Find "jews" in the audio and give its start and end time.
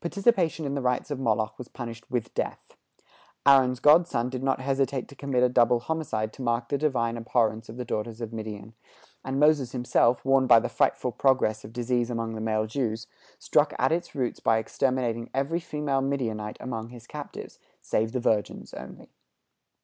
12.68-13.08